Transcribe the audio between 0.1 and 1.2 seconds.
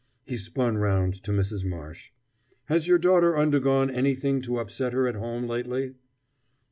He spun round